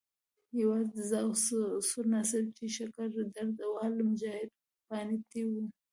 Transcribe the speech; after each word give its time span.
یوازې 0.61 1.01
زه 1.09 1.17
او 1.25 1.29
سور 1.89 2.05
ناصر 2.13 2.43
چې 2.57 2.65
شکر 2.77 3.07
درده 3.35 3.65
وال 3.69 3.93
مجاهد 4.09 4.49
وو 4.53 4.59
پاتې 4.89 5.41
وو. 5.49 5.63